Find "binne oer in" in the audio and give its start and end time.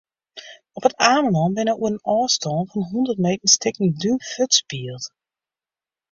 1.55-2.03